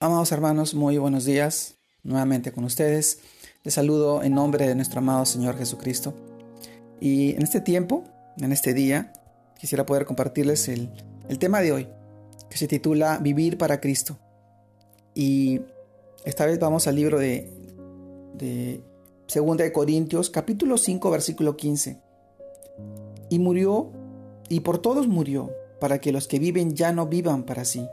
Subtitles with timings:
[0.00, 1.76] Amados hermanos, muy buenos días.
[2.04, 3.18] Nuevamente con ustedes.
[3.64, 6.14] Les saludo en nombre de nuestro amado Señor Jesucristo.
[7.00, 8.04] Y en este tiempo,
[8.36, 9.12] en este día,
[9.58, 10.88] quisiera poder compartirles el,
[11.40, 11.88] tema de hoy,
[12.48, 14.16] que se titula Vivir para Cristo.
[15.16, 15.62] Y
[16.24, 17.50] esta vez vamos al libro de,
[18.34, 18.84] de
[19.34, 22.00] 2 de Corintios, capítulo 5, versículo 15.
[23.30, 23.90] Y murió,
[24.48, 27.84] y por todos murió, para que los que viven ya no vivan para sí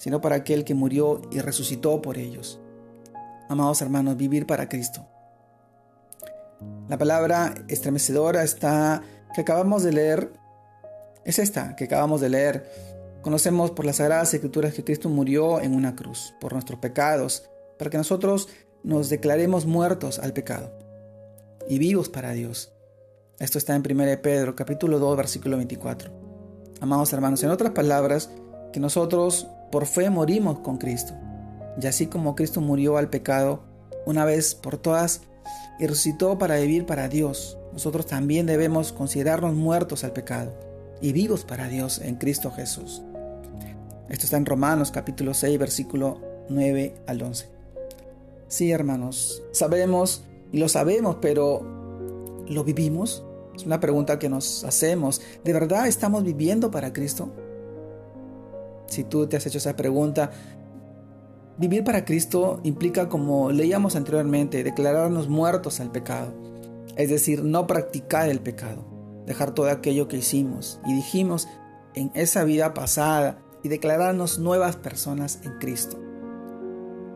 [0.00, 2.58] sino para aquel que murió y resucitó por ellos.
[3.50, 5.06] Amados hermanos, vivir para Cristo.
[6.88, 9.02] La palabra estremecedora está
[9.34, 10.32] que acabamos de leer
[11.24, 12.66] es esta que acabamos de leer.
[13.22, 17.44] Conocemos por las sagradas escrituras que Cristo murió en una cruz por nuestros pecados,
[17.78, 18.48] para que nosotros
[18.82, 20.72] nos declaremos muertos al pecado
[21.68, 22.72] y vivos para Dios.
[23.38, 26.10] Esto está en 1 Pedro capítulo 2 versículo 24.
[26.80, 28.30] Amados hermanos, en otras palabras,
[28.72, 31.14] que nosotros por fe morimos con Cristo.
[31.80, 33.62] Y así como Cristo murió al pecado
[34.06, 35.22] una vez por todas
[35.78, 40.52] y resucitó para vivir para Dios, nosotros también debemos considerarnos muertos al pecado
[41.00, 43.02] y vivos para Dios en Cristo Jesús.
[44.08, 47.48] Esto está en Romanos capítulo 6 versículo 9 al 11.
[48.48, 53.22] Sí, hermanos, sabemos y lo sabemos, pero ¿lo vivimos?
[53.54, 55.22] Es una pregunta que nos hacemos.
[55.44, 57.32] ¿De verdad estamos viviendo para Cristo?
[58.90, 60.32] Si tú te has hecho esa pregunta,
[61.56, 66.34] vivir para Cristo implica, como leíamos anteriormente, declararnos muertos al pecado.
[66.96, 68.84] Es decir, no practicar el pecado,
[69.26, 71.48] dejar todo aquello que hicimos y dijimos
[71.94, 75.98] en esa vida pasada y declararnos nuevas personas en Cristo.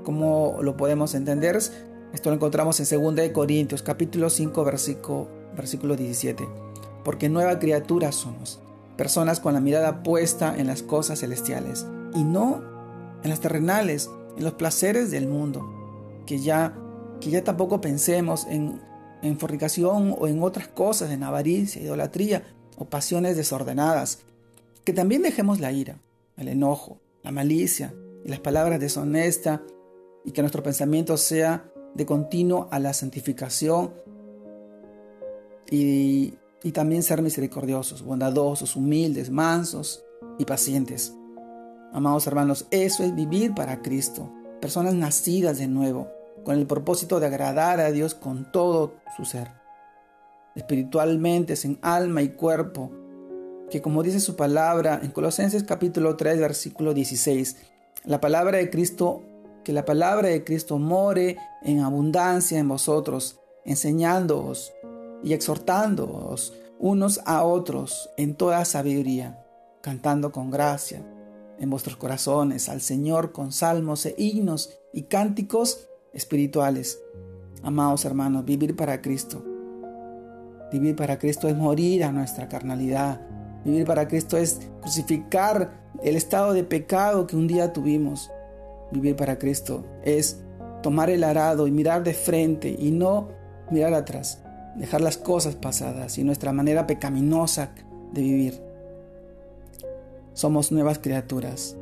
[0.05, 1.57] ¿Cómo lo podemos entender?
[1.57, 6.47] Esto lo encontramos en 2 Corintios capítulo 5 versículo, versículo 17.
[7.03, 8.61] Porque nueva criatura somos
[8.97, 12.63] personas con la mirada puesta en las cosas celestiales y no
[13.23, 16.77] en las terrenales, en los placeres del mundo, que ya,
[17.21, 18.81] que ya tampoco pensemos en,
[19.23, 22.45] en fornicación o en otras cosas, en avaricia, idolatría
[22.77, 24.21] o pasiones desordenadas,
[24.85, 25.99] que también dejemos la ira,
[26.37, 27.95] el enojo, la malicia
[28.25, 29.61] y las palabras deshonestas
[30.25, 33.95] y que nuestro pensamiento sea de continuo a la santificación
[35.71, 40.03] y y también ser misericordiosos, bondadosos, humildes, mansos
[40.39, 41.15] y pacientes.
[41.93, 46.09] Amados hermanos, eso es vivir para Cristo, personas nacidas de nuevo,
[46.43, 49.51] con el propósito de agradar a Dios con todo su ser,
[50.57, 52.91] espiritualmente, en alma y cuerpo,
[53.71, 57.59] que como dice su palabra en Colosenses capítulo 3, versículo 16,
[58.05, 59.23] la palabra de Cristo,
[59.65, 64.73] que la palabra de Cristo more en abundancia en vosotros, enseñándoos
[65.25, 69.43] y exhortándoos unos a otros en toda sabiduría,
[69.81, 71.03] cantando con gracia
[71.59, 77.01] en vuestros corazones al Señor con salmos e himnos y cánticos espirituales.
[77.63, 79.43] Amados hermanos, vivir para Cristo.
[80.71, 83.21] Vivir para Cristo es morir a nuestra carnalidad.
[83.65, 88.31] Vivir para Cristo es crucificar el estado de pecado que un día tuvimos.
[88.91, 90.43] Vivir para Cristo es
[90.83, 93.29] tomar el arado y mirar de frente y no
[93.71, 94.44] mirar atrás
[94.77, 97.71] dejar las cosas pasadas y nuestra manera pecaminosa
[98.13, 98.63] de vivir.
[100.33, 101.77] Somos nuevas criaturas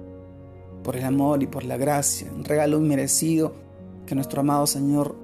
[0.82, 3.54] por el amor y por la gracia, un regalo inmerecido
[4.06, 5.16] que nuestro amado Señor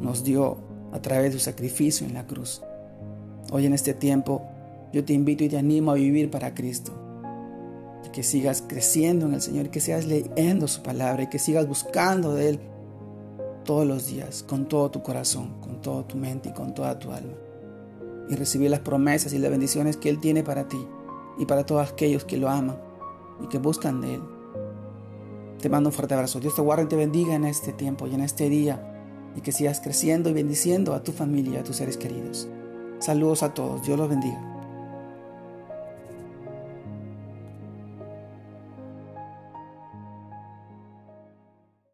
[0.00, 0.58] nos dio
[0.92, 2.62] a través de su sacrificio en la cruz.
[3.52, 4.42] Hoy en este tiempo
[4.92, 6.92] yo te invito y te animo a vivir para Cristo.
[8.12, 12.34] Que sigas creciendo en el Señor, que sigas leyendo su palabra y que sigas buscando
[12.34, 12.60] de Él
[13.66, 17.12] todos los días, con todo tu corazón, con toda tu mente y con toda tu
[17.12, 17.34] alma.
[18.30, 20.78] Y recibir las promesas y las bendiciones que Él tiene para ti
[21.38, 22.78] y para todos aquellos que lo aman
[23.44, 24.22] y que buscan de Él.
[25.60, 26.40] Te mando un fuerte abrazo.
[26.40, 28.92] Dios te guarde y te bendiga en este tiempo y en este día
[29.36, 32.48] y que sigas creciendo y bendiciendo a tu familia y a tus seres queridos.
[33.00, 33.84] Saludos a todos.
[33.84, 34.45] Dios los bendiga.